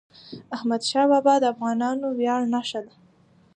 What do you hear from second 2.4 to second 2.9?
نښه